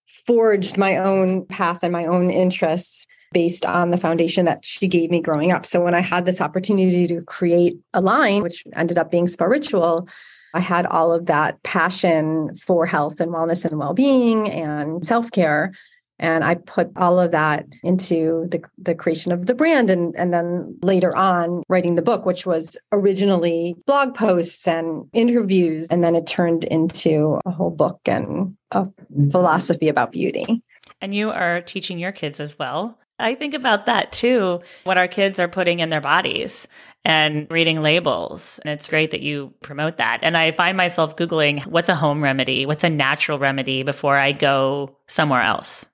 forged 0.08 0.77
my 0.77 0.98
own 0.98 1.46
path 1.46 1.84
and 1.84 1.92
my 1.92 2.06
own 2.06 2.32
interests 2.32 3.06
based 3.32 3.65
on 3.65 3.92
the 3.92 3.98
foundation 3.98 4.46
that 4.46 4.65
she 4.65 4.88
gave 4.88 5.12
me 5.12 5.22
growing 5.22 5.51
up. 5.51 5.65
So 5.65 5.84
when 5.84 5.94
I 5.94 6.00
had 6.00 6.25
this 6.25 6.42
opportunity 6.42 7.06
to 7.08 7.22
create 7.25 7.77
a 7.94 8.01
line, 8.01 8.42
which 8.42 8.63
ended 8.74 8.98
up 8.98 9.12
being 9.12 9.27
SPARITUAL, 9.27 10.08
I 10.53 10.60
had 10.60 10.86
all 10.86 11.12
of 11.12 11.27
that 11.27 11.62
passion 11.63 12.56
for 12.58 12.86
health 12.86 13.20
and 13.20 13.32
wellness 13.32 13.65
and 13.65 13.77
well-being 13.77 14.50
and 14.50 15.03
self-care 15.03 15.72
and 16.20 16.44
I 16.44 16.56
put 16.56 16.91
all 16.98 17.20
of 17.20 17.32
that 17.32 17.65
into 17.82 18.48
the, 18.51 18.62
the 18.77 18.94
creation 18.94 19.32
of 19.32 19.46
the 19.46 19.56
brand 19.56 19.89
and, 19.89 20.13
and 20.18 20.34
then 20.34 20.77
later 20.82 21.15
on 21.15 21.63
writing 21.70 21.96
the 21.96 22.01
book, 22.01 22.25
which 22.25 22.46
was 22.46 22.77
originally 22.91 23.75
blog 23.88 24.13
posts 24.13 24.68
and 24.68 25.06
interviews. 25.13 25.88
And 25.89 26.03
then 26.03 26.15
it 26.15 26.27
turned 26.27 26.65
into 26.65 27.39
a 27.46 27.51
whole 27.51 27.72
book 27.72 28.01
and 28.06 28.58
a 28.72 28.84
mm-hmm. 28.84 29.29
philosophy 29.29 29.88
about 29.88 30.12
beauty. 30.12 30.62
And 31.01 31.13
you 31.13 31.32
are 31.32 31.62
teaching 31.62 31.98
your 31.98 32.12
kids 32.12 32.41
as 32.41 32.60
well. 32.60 33.00
I 33.20 33.36
think 33.36 33.54
about 33.54 33.86
that 33.86 34.12
too, 34.12 34.62
what 34.84 34.98
our 34.98 35.08
kids 35.08 35.40
are 35.40 35.48
putting 35.48 35.80
in 35.80 35.90
their 35.90 36.02
bodies 36.02 36.68
and 37.06 37.48
reading 37.50 37.82
labels. 37.82 38.60
And 38.64 38.74
it's 38.74 38.88
great 38.88 39.12
that 39.12 39.22
you 39.22 39.54
promote 39.62 39.98
that. 39.98 40.20
And 40.22 40.36
I 40.36 40.52
find 40.52 40.78
myself 40.78 41.16
Googling 41.16 41.66
what's 41.68 41.90
a 41.90 41.96
home 41.96 42.24
remedy? 42.24 42.66
What's 42.66 42.84
a 42.84 42.90
natural 42.90 43.40
remedy 43.40 43.84
before 43.84 44.18
I 44.18 44.32
go 44.32 44.98
somewhere 45.08 45.42
else? 45.42 45.88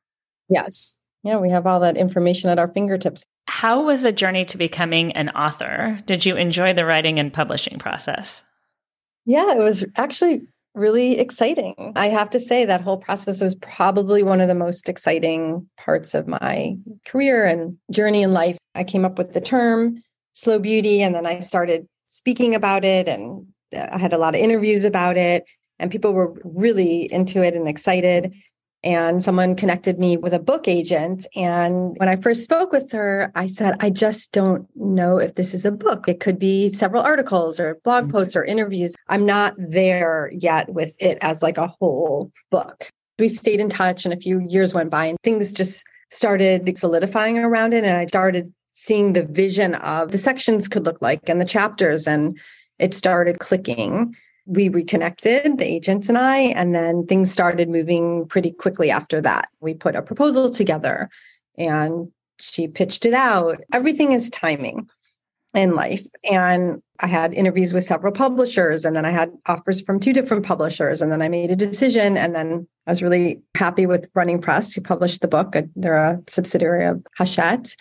Yes. 0.49 0.97
Yeah, 1.23 1.37
we 1.37 1.49
have 1.49 1.65
all 1.65 1.79
that 1.79 1.97
information 1.97 2.51
at 2.51 2.59
our 2.59 2.67
fingertips. 2.67 3.25
How 3.47 3.83
was 3.83 4.03
the 4.03 4.11
journey 4.11 4.45
to 4.45 4.57
becoming 4.57 5.11
an 5.13 5.29
author? 5.29 5.99
Did 6.05 6.25
you 6.25 6.35
enjoy 6.35 6.73
the 6.73 6.85
writing 6.85 7.19
and 7.19 7.33
publishing 7.33 7.79
process? 7.79 8.43
Yeah, 9.25 9.53
it 9.53 9.57
was 9.57 9.83
actually 9.95 10.43
really 10.75 11.19
exciting. 11.19 11.73
Mm-hmm. 11.79 11.97
I 11.97 12.07
have 12.07 12.29
to 12.31 12.39
say 12.39 12.65
that 12.65 12.81
whole 12.81 12.97
process 12.97 13.41
was 13.41 13.55
probably 13.55 14.23
one 14.23 14.41
of 14.41 14.47
the 14.47 14.55
most 14.55 14.89
exciting 14.89 15.67
parts 15.77 16.13
of 16.13 16.27
my 16.27 16.77
career 17.05 17.45
and 17.45 17.77
journey 17.91 18.23
in 18.23 18.33
life. 18.33 18.57
I 18.75 18.83
came 18.83 19.05
up 19.05 19.17
with 19.17 19.33
the 19.33 19.41
term 19.41 20.01
slow 20.33 20.59
beauty 20.59 21.01
and 21.01 21.15
then 21.15 21.25
I 21.25 21.39
started 21.39 21.87
speaking 22.07 22.53
about 22.53 22.83
it 22.83 23.07
and 23.07 23.47
uh, 23.75 23.87
I 23.91 23.97
had 23.97 24.13
a 24.13 24.17
lot 24.17 24.35
of 24.35 24.41
interviews 24.41 24.83
about 24.85 25.17
it 25.17 25.45
and 25.79 25.91
people 25.91 26.13
were 26.13 26.33
really 26.43 27.11
into 27.11 27.43
it 27.43 27.55
and 27.55 27.67
excited. 27.67 28.33
And 28.85 29.23
someone 29.23 29.55
connected 29.55 29.97
me 29.97 30.15
with 30.15 30.31
a 30.31 30.39
book 30.39 30.67
agent. 30.67 31.25
And 31.35 31.97
when 31.97 32.07
I 32.07 32.15
first 32.15 32.43
spoke 32.43 32.71
with 32.71 32.91
her, 32.91 33.31
I 33.33 33.47
said, 33.47 33.75
I 33.79 33.89
just 33.89 34.31
don't 34.31 34.67
know 34.75 35.17
if 35.17 35.33
this 35.33 35.55
is 35.55 35.65
a 35.65 35.71
book. 35.71 36.07
It 36.07 36.19
could 36.19 36.37
be 36.37 36.71
several 36.71 37.01
articles 37.01 37.59
or 37.59 37.79
blog 37.83 38.03
mm-hmm. 38.03 38.11
posts 38.11 38.35
or 38.35 38.45
interviews. 38.45 38.95
I'm 39.09 39.25
not 39.25 39.55
there 39.57 40.29
yet 40.31 40.69
with 40.69 40.95
it 41.01 41.17
as 41.21 41.41
like 41.41 41.57
a 41.57 41.67
whole 41.67 42.31
book. 42.51 42.87
We 43.17 43.27
stayed 43.27 43.59
in 43.59 43.69
touch 43.69 44.05
and 44.05 44.13
a 44.13 44.19
few 44.19 44.45
years 44.47 44.73
went 44.73 44.91
by 44.91 45.05
and 45.05 45.17
things 45.23 45.51
just 45.51 45.85
started 46.11 46.77
solidifying 46.77 47.39
around 47.39 47.73
it. 47.73 47.83
And 47.83 47.97
I 47.97 48.05
started 48.05 48.53
seeing 48.71 49.13
the 49.13 49.25
vision 49.25 49.75
of 49.75 50.11
the 50.11 50.17
sections 50.19 50.67
could 50.67 50.85
look 50.85 51.01
like 51.01 51.27
and 51.27 51.41
the 51.41 51.45
chapters. 51.45 52.07
And 52.07 52.37
it 52.77 52.93
started 52.93 53.39
clicking 53.39 54.15
we 54.45 54.69
reconnected, 54.69 55.57
the 55.57 55.65
agent 55.65 56.07
and 56.07 56.17
I, 56.17 56.37
and 56.37 56.73
then 56.75 57.05
things 57.05 57.31
started 57.31 57.69
moving 57.69 58.27
pretty 58.27 58.51
quickly 58.51 58.91
after 58.91 59.19
that. 59.21 59.49
We 59.59 59.73
put 59.73 59.95
a 59.95 60.01
proposal 60.01 60.49
together 60.49 61.09
and 61.57 62.11
she 62.39 62.67
pitched 62.67 63.05
it 63.05 63.13
out. 63.13 63.61
Everything 63.73 64.11
is 64.11 64.29
timing 64.29 64.89
in 65.53 65.73
life. 65.73 66.05
And 66.29 66.81
I 66.99 67.07
had 67.07 67.33
interviews 67.33 67.73
with 67.73 67.83
several 67.83 68.13
publishers, 68.13 68.85
and 68.85 68.95
then 68.95 69.05
I 69.05 69.11
had 69.11 69.31
offers 69.47 69.81
from 69.81 69.99
two 69.99 70.13
different 70.13 70.45
publishers. 70.45 71.01
And 71.01 71.11
then 71.11 71.21
I 71.21 71.29
made 71.29 71.51
a 71.51 71.55
decision. 71.55 72.17
And 72.17 72.35
then 72.35 72.67
I 72.87 72.91
was 72.91 73.01
really 73.01 73.41
happy 73.55 73.85
with 73.85 74.09
Running 74.13 74.41
Press, 74.41 74.73
who 74.73 74.81
published 74.81 75.21
the 75.21 75.27
book. 75.27 75.55
They're 75.75 75.95
a 75.95 76.21
subsidiary 76.27 76.85
of 76.85 77.05
Hachette. 77.17 77.75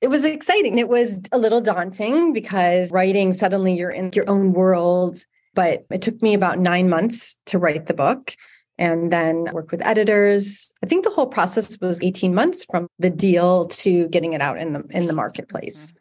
It 0.00 0.08
was 0.08 0.24
exciting. 0.24 0.78
It 0.78 0.88
was 0.88 1.20
a 1.32 1.38
little 1.38 1.60
daunting 1.60 2.32
because 2.32 2.90
writing, 2.92 3.32
suddenly 3.32 3.74
you're 3.74 3.90
in 3.90 4.10
your 4.14 4.28
own 4.28 4.52
world 4.52 5.18
but 5.58 5.84
it 5.90 6.02
took 6.02 6.22
me 6.22 6.34
about 6.34 6.60
nine 6.60 6.88
months 6.88 7.36
to 7.46 7.58
write 7.58 7.86
the 7.86 7.92
book 7.92 8.36
and 8.78 9.12
then 9.12 9.48
work 9.52 9.72
with 9.72 9.84
editors. 9.84 10.70
I 10.84 10.86
think 10.86 11.02
the 11.02 11.10
whole 11.10 11.26
process 11.26 11.80
was 11.80 12.00
18 12.00 12.32
months 12.32 12.64
from 12.64 12.86
the 13.00 13.10
deal 13.10 13.66
to 13.66 14.06
getting 14.06 14.34
it 14.34 14.40
out 14.40 14.56
in 14.56 14.72
the 14.72 14.84
in 14.90 15.06
the 15.06 15.12
marketplace. 15.12 15.86
Mm-hmm. 15.86 15.98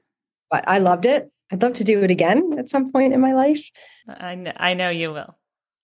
But 0.52 0.70
I 0.70 0.78
loved 0.78 1.08
it. 1.08 1.32
I'd 1.52 1.64
love 1.64 1.74
to 1.74 1.84
do 1.84 2.04
it 2.04 2.12
again 2.12 2.60
at 2.60 2.70
some 2.70 2.92
point 2.92 3.14
in 3.14 3.20
my 3.20 3.34
life. 3.34 3.68
I 4.08 4.36
know, 4.36 4.54
I 4.58 4.76
know 4.76 4.90
you 4.90 5.12
will. 5.12 5.36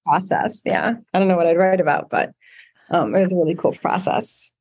Process, 0.05 0.61
yeah. 0.63 0.93
I 1.11 1.19
don't 1.19 1.27
know 1.27 1.35
what 1.35 1.47
I'd 1.47 1.57
write 1.57 1.81
about, 1.81 2.11
but 2.11 2.31
um, 2.91 3.15
it 3.15 3.21
was 3.21 3.31
a 3.31 3.35
really 3.35 3.55
cool 3.55 3.73
process. 3.73 4.51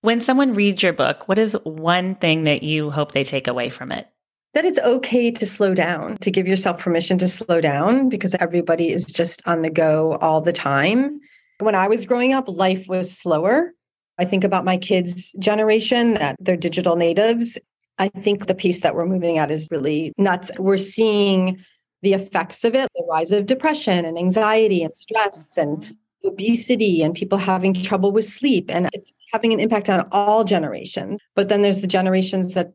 When 0.00 0.22
someone 0.22 0.54
reads 0.54 0.82
your 0.82 0.94
book, 0.94 1.28
what 1.28 1.38
is 1.38 1.52
one 1.64 2.14
thing 2.14 2.44
that 2.44 2.62
you 2.62 2.90
hope 2.90 3.12
they 3.12 3.24
take 3.24 3.46
away 3.46 3.68
from 3.68 3.92
it? 3.92 4.08
That 4.54 4.64
it's 4.64 4.78
okay 4.78 5.30
to 5.30 5.46
slow 5.46 5.74
down, 5.74 6.16
to 6.18 6.30
give 6.30 6.46
yourself 6.46 6.78
permission 6.78 7.18
to 7.18 7.28
slow 7.28 7.60
down 7.60 8.08
because 8.08 8.34
everybody 8.36 8.90
is 8.90 9.04
just 9.04 9.42
on 9.46 9.62
the 9.62 9.70
go 9.70 10.16
all 10.20 10.40
the 10.40 10.52
time. 10.52 11.20
When 11.58 11.74
I 11.74 11.88
was 11.88 12.06
growing 12.06 12.32
up, 12.32 12.48
life 12.48 12.86
was 12.88 13.16
slower. 13.16 13.72
I 14.18 14.24
think 14.24 14.44
about 14.44 14.64
my 14.64 14.76
kids' 14.76 15.32
generation 15.38 16.14
that 16.14 16.36
they're 16.40 16.56
digital 16.56 16.96
natives. 16.96 17.58
I 17.98 18.08
think 18.08 18.46
the 18.46 18.54
piece 18.54 18.80
that 18.80 18.94
we're 18.94 19.06
moving 19.06 19.38
at 19.38 19.50
is 19.50 19.68
really 19.70 20.12
nuts. 20.18 20.50
We're 20.58 20.78
seeing 20.78 21.64
the 22.02 22.12
effects 22.12 22.64
of 22.64 22.74
it, 22.74 22.88
the 22.94 23.04
rise 23.08 23.32
of 23.32 23.46
depression 23.46 24.04
and 24.04 24.18
anxiety 24.18 24.82
and 24.82 24.96
stress 24.96 25.46
and 25.56 25.96
obesity 26.24 27.02
and 27.02 27.14
people 27.14 27.38
having 27.38 27.74
trouble 27.74 28.12
with 28.12 28.24
sleep. 28.24 28.70
And 28.70 28.88
it's 28.92 29.12
having 29.32 29.52
an 29.52 29.60
impact 29.60 29.88
on 29.88 30.06
all 30.12 30.44
generations. 30.44 31.20
But 31.34 31.48
then 31.48 31.62
there's 31.62 31.80
the 31.80 31.86
generations 31.86 32.54
that 32.54 32.72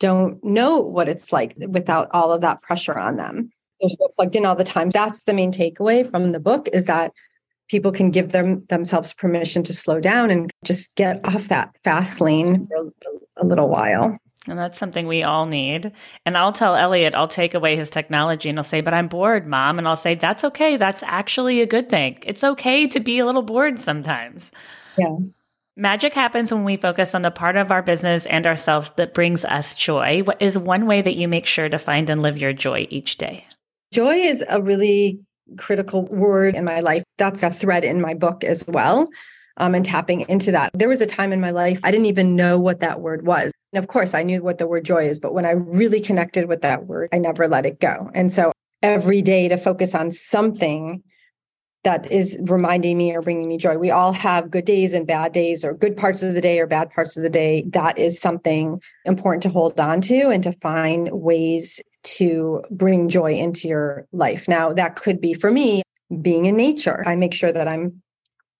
don't 0.00 0.42
know 0.42 0.78
what 0.78 1.08
it's 1.08 1.32
like 1.32 1.54
without 1.68 2.08
all 2.12 2.32
of 2.32 2.40
that 2.40 2.62
pressure 2.62 2.98
on 2.98 3.16
them. 3.16 3.50
They're 3.80 3.88
so 3.88 4.08
plugged 4.16 4.34
in 4.34 4.44
all 4.44 4.56
the 4.56 4.64
time. 4.64 4.90
That's 4.90 5.24
the 5.24 5.32
main 5.32 5.52
takeaway 5.52 6.10
from 6.10 6.32
the 6.32 6.40
book 6.40 6.68
is 6.72 6.86
that 6.86 7.12
people 7.68 7.92
can 7.92 8.10
give 8.10 8.32
them 8.32 8.64
themselves 8.68 9.14
permission 9.14 9.62
to 9.62 9.72
slow 9.72 10.00
down 10.00 10.30
and 10.30 10.50
just 10.64 10.92
get 10.96 11.26
off 11.28 11.48
that 11.48 11.70
fast 11.84 12.20
lane 12.20 12.66
for 12.66 12.90
a, 13.38 13.44
a 13.44 13.46
little 13.46 13.68
while. 13.68 14.18
And 14.48 14.58
that's 14.58 14.78
something 14.78 15.06
we 15.06 15.22
all 15.22 15.46
need. 15.46 15.92
And 16.24 16.36
I'll 16.36 16.52
tell 16.52 16.74
Elliot, 16.74 17.14
I'll 17.14 17.28
take 17.28 17.54
away 17.54 17.76
his 17.76 17.90
technology 17.90 18.48
and 18.48 18.58
I'll 18.58 18.64
say, 18.64 18.80
but 18.80 18.94
I'm 18.94 19.06
bored, 19.06 19.46
mom. 19.46 19.78
And 19.78 19.86
I'll 19.86 19.96
say, 19.96 20.14
that's 20.14 20.44
okay. 20.44 20.76
That's 20.76 21.02
actually 21.04 21.60
a 21.60 21.66
good 21.66 21.88
thing. 21.88 22.18
It's 22.24 22.42
okay 22.42 22.86
to 22.88 23.00
be 23.00 23.18
a 23.18 23.26
little 23.26 23.42
bored 23.42 23.78
sometimes. 23.78 24.50
Yeah. 24.96 25.16
Magic 25.80 26.12
happens 26.12 26.52
when 26.52 26.64
we 26.64 26.76
focus 26.76 27.14
on 27.14 27.22
the 27.22 27.30
part 27.30 27.56
of 27.56 27.72
our 27.72 27.80
business 27.80 28.26
and 28.26 28.46
ourselves 28.46 28.90
that 28.96 29.14
brings 29.14 29.46
us 29.46 29.74
joy. 29.74 30.22
What 30.24 30.36
is 30.42 30.58
one 30.58 30.84
way 30.84 31.00
that 31.00 31.16
you 31.16 31.26
make 31.26 31.46
sure 31.46 31.70
to 31.70 31.78
find 31.78 32.10
and 32.10 32.20
live 32.20 32.36
your 32.36 32.52
joy 32.52 32.86
each 32.90 33.16
day? 33.16 33.46
Joy 33.90 34.16
is 34.16 34.44
a 34.50 34.60
really 34.60 35.18
critical 35.56 36.04
word 36.04 36.54
in 36.54 36.66
my 36.66 36.80
life. 36.80 37.02
That's 37.16 37.42
a 37.42 37.50
thread 37.50 37.82
in 37.82 37.98
my 37.98 38.12
book 38.12 38.44
as 38.44 38.62
well. 38.68 39.08
Um, 39.56 39.74
and 39.74 39.82
tapping 39.82 40.20
into 40.28 40.52
that. 40.52 40.70
There 40.74 40.88
was 40.88 41.00
a 41.00 41.06
time 41.06 41.32
in 41.32 41.40
my 41.40 41.50
life 41.50 41.80
I 41.82 41.90
didn't 41.90 42.06
even 42.06 42.36
know 42.36 42.60
what 42.60 42.80
that 42.80 43.00
word 43.00 43.24
was. 43.24 43.50
And 43.72 43.82
of 43.82 43.88
course, 43.88 44.12
I 44.12 44.22
knew 44.22 44.42
what 44.42 44.58
the 44.58 44.66
word 44.66 44.84
joy 44.84 45.08
is, 45.08 45.18
but 45.18 45.32
when 45.32 45.46
I 45.46 45.52
really 45.52 46.00
connected 46.00 46.46
with 46.46 46.60
that 46.60 46.88
word, 46.88 47.08
I 47.10 47.16
never 47.18 47.48
let 47.48 47.64
it 47.64 47.80
go. 47.80 48.10
And 48.14 48.30
so 48.30 48.52
every 48.82 49.22
day 49.22 49.48
to 49.48 49.56
focus 49.56 49.94
on 49.94 50.10
something 50.10 51.02
that 51.82 52.10
is 52.12 52.38
reminding 52.42 52.98
me 52.98 53.14
or 53.14 53.22
bringing 53.22 53.48
me 53.48 53.56
joy. 53.56 53.78
We 53.78 53.90
all 53.90 54.12
have 54.12 54.50
good 54.50 54.66
days 54.66 54.92
and 54.92 55.06
bad 55.06 55.32
days, 55.32 55.64
or 55.64 55.72
good 55.72 55.96
parts 55.96 56.22
of 56.22 56.34
the 56.34 56.40
day 56.40 56.60
or 56.60 56.66
bad 56.66 56.90
parts 56.90 57.16
of 57.16 57.22
the 57.22 57.30
day. 57.30 57.64
That 57.68 57.98
is 57.98 58.18
something 58.18 58.80
important 59.04 59.42
to 59.44 59.48
hold 59.48 59.80
on 59.80 60.00
to 60.02 60.28
and 60.28 60.42
to 60.42 60.52
find 60.52 61.10
ways 61.10 61.80
to 62.02 62.62
bring 62.70 63.08
joy 63.08 63.34
into 63.34 63.66
your 63.68 64.06
life. 64.12 64.46
Now, 64.48 64.72
that 64.72 64.96
could 64.96 65.20
be 65.20 65.32
for 65.32 65.50
me 65.50 65.82
being 66.20 66.46
in 66.46 66.56
nature. 66.56 67.02
I 67.06 67.16
make 67.16 67.34
sure 67.34 67.52
that 67.52 67.68
I'm 67.68 68.02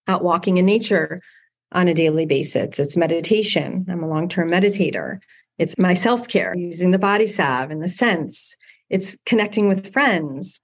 out 0.08 0.24
walking 0.24 0.56
in 0.56 0.66
nature 0.66 1.20
on 1.72 1.88
a 1.88 1.94
daily 1.94 2.26
basis. 2.26 2.78
It's 2.78 2.96
meditation. 2.96 3.86
I'm 3.88 4.02
a 4.02 4.08
long 4.08 4.28
term 4.28 4.50
meditator. 4.50 5.20
It's 5.58 5.78
my 5.78 5.92
self 5.92 6.26
care, 6.26 6.54
using 6.56 6.90
the 6.90 6.98
body 6.98 7.26
salve 7.26 7.70
and 7.70 7.82
the 7.82 7.88
sense. 7.88 8.56
It's 8.88 9.18
connecting 9.26 9.68
with 9.68 9.92
friends 9.92 10.60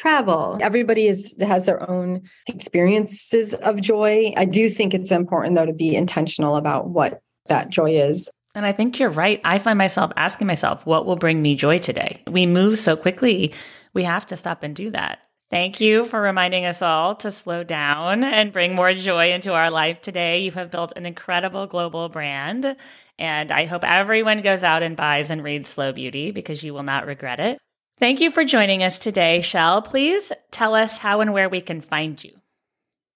travel. 0.00 0.58
Everybody 0.62 1.06
is 1.06 1.36
has 1.40 1.66
their 1.66 1.88
own 1.88 2.22
experiences 2.46 3.52
of 3.54 3.80
joy. 3.80 4.32
I 4.36 4.46
do 4.46 4.70
think 4.70 4.94
it's 4.94 5.10
important 5.10 5.56
though 5.56 5.66
to 5.66 5.74
be 5.74 5.94
intentional 5.94 6.56
about 6.56 6.88
what 6.88 7.20
that 7.48 7.68
joy 7.68 7.96
is. 7.96 8.30
And 8.54 8.64
I 8.64 8.72
think 8.72 8.98
you're 8.98 9.10
right. 9.10 9.40
I 9.44 9.58
find 9.58 9.78
myself 9.78 10.10
asking 10.16 10.46
myself, 10.46 10.86
what 10.86 11.06
will 11.06 11.16
bring 11.16 11.40
me 11.42 11.54
joy 11.54 11.78
today? 11.78 12.22
We 12.28 12.46
move 12.46 12.78
so 12.78 12.96
quickly. 12.96 13.52
We 13.94 14.04
have 14.04 14.26
to 14.26 14.36
stop 14.36 14.62
and 14.62 14.74
do 14.74 14.90
that. 14.90 15.22
Thank 15.50 15.80
you 15.80 16.04
for 16.04 16.20
reminding 16.20 16.64
us 16.64 16.80
all 16.80 17.16
to 17.16 17.30
slow 17.30 17.64
down 17.64 18.22
and 18.22 18.52
bring 18.52 18.76
more 18.76 18.94
joy 18.94 19.32
into 19.32 19.52
our 19.52 19.70
life 19.70 20.00
today. 20.00 20.40
You 20.42 20.52
have 20.52 20.70
built 20.70 20.92
an 20.94 21.06
incredible 21.06 21.66
global 21.66 22.08
brand, 22.08 22.76
and 23.18 23.50
I 23.50 23.64
hope 23.64 23.84
everyone 23.84 24.42
goes 24.42 24.62
out 24.62 24.84
and 24.84 24.96
buys 24.96 25.30
and 25.30 25.42
reads 25.42 25.66
Slow 25.66 25.92
Beauty 25.92 26.30
because 26.30 26.62
you 26.62 26.72
will 26.72 26.84
not 26.84 27.06
regret 27.06 27.40
it. 27.40 27.58
Thank 28.00 28.22
you 28.22 28.30
for 28.30 28.44
joining 28.46 28.82
us 28.82 28.98
today, 28.98 29.42
Shel. 29.42 29.82
Please 29.82 30.32
tell 30.50 30.74
us 30.74 30.96
how 30.96 31.20
and 31.20 31.34
where 31.34 31.50
we 31.50 31.60
can 31.60 31.82
find 31.82 32.24
you. 32.24 32.32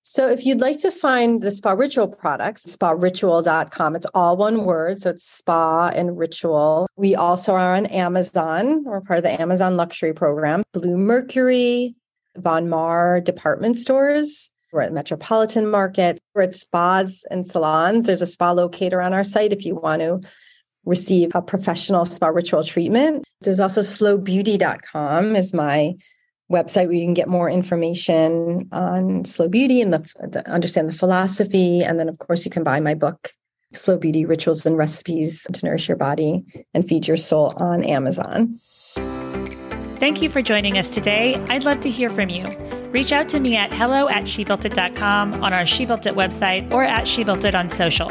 So, 0.03 0.29
if 0.29 0.45
you'd 0.45 0.61
like 0.61 0.77
to 0.81 0.91
find 0.91 1.41
the 1.41 1.51
SPARITUAL 1.51 2.09
products, 2.19 2.67
sparitual.com, 2.67 3.97
it's 3.97 4.07
all 4.13 4.37
one 4.37 4.67
word. 4.67 5.01
So, 5.01 5.09
it's 5.09 5.25
spa 5.25 5.89
and 5.89 6.19
ritual. 6.19 6.87
We 6.97 7.15
also 7.15 7.55
are 7.55 7.75
on 7.75 7.87
Amazon. 7.87 8.85
We're 8.85 9.01
part 9.01 9.21
of 9.21 9.23
the 9.23 9.41
Amazon 9.41 9.79
Luxury 9.79 10.13
Program, 10.13 10.63
Bluemercury, 10.75 11.95
Von 12.37 12.69
Maur 12.69 13.23
department 13.23 13.79
stores. 13.79 14.51
We're 14.71 14.83
at 14.83 14.93
Metropolitan 14.93 15.67
Market. 15.67 16.21
We're 16.35 16.43
at 16.43 16.55
spas 16.55 17.25
and 17.31 17.47
salons. 17.47 18.05
There's 18.05 18.21
a 18.21 18.27
spa 18.27 18.53
locator 18.53 19.01
on 19.01 19.15
our 19.15 19.25
site 19.25 19.55
if 19.55 19.65
you 19.65 19.77
want 19.77 20.03
to 20.03 20.21
receive 20.87 21.31
a 21.35 21.43
professional 21.43 22.05
spa 22.05 22.29
ritual 22.29 22.63
treatment. 22.63 23.25
There's 23.41 23.61
also 23.61 23.81
slowbeauty.com 23.81 25.37
is 25.37 25.55
my 25.55 25.95
website 26.51 26.87
where 26.87 26.95
you 26.95 27.05
can 27.05 27.15
get 27.15 27.29
more 27.29 27.49
information 27.49 28.69
on 28.73 29.25
slow 29.25 29.49
beauty 29.49 29.81
and 29.81 29.93
the, 29.93 29.99
the, 30.29 30.49
understand 30.51 30.89
the 30.89 30.93
philosophy. 30.93 31.83
And 31.83 31.99
then 31.99 32.09
of 32.09 32.19
course 32.19 32.45
you 32.45 32.51
can 32.51 32.63
buy 32.63 32.81
my 32.81 32.95
book 32.95 33.33
slow 33.73 33.97
beauty 33.97 34.25
rituals 34.25 34.65
and 34.65 34.77
recipes 34.77 35.47
to 35.53 35.67
nourish 35.67 35.89
your 35.89 35.97
body 35.97 36.45
and 36.75 36.87
feed 36.87 37.09
your 37.09 37.17
soul 37.17 37.55
on 37.57 37.83
amazon. 37.83 38.61
Thank 39.99 40.23
you 40.23 40.29
for 40.29 40.43
joining 40.43 40.79
us 40.79 40.89
today. 40.91 41.37
I'd 41.49 41.65
love 41.65 41.81
to 41.81 41.91
hear 41.91 42.11
from 42.11 42.29
you. 42.29 42.47
Reach 42.91 43.13
out 43.13 43.29
to 43.31 43.41
me 43.41 43.57
at 43.57 43.73
hello 43.73 44.09
at 44.09 44.25
shebuiltit.com 44.25 45.43
on 45.43 45.53
our 45.53 45.67
She 45.67 45.85
Built 45.87 46.07
It 46.07 46.15
website 46.15 46.71
or 46.73 46.85
at 46.85 47.09
She 47.09 47.25
Built 47.25 47.45
It 47.45 47.55
on 47.55 47.71
social 47.71 48.09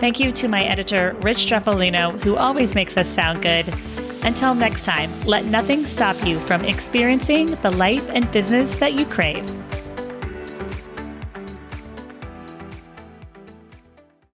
Thank 0.00 0.18
you 0.18 0.32
to 0.32 0.48
my 0.48 0.62
editor, 0.62 1.14
Rich 1.20 1.46
Streffolino, 1.46 2.24
who 2.24 2.36
always 2.36 2.74
makes 2.74 2.96
us 2.96 3.06
sound 3.06 3.42
good. 3.42 3.68
Until 4.22 4.54
next 4.54 4.86
time, 4.86 5.10
let 5.26 5.44
nothing 5.44 5.84
stop 5.84 6.16
you 6.26 6.38
from 6.38 6.64
experiencing 6.64 7.48
the 7.56 7.70
life 7.72 8.08
and 8.08 8.32
business 8.32 8.74
that 8.76 8.94
you 8.94 9.04
crave. 9.04 9.59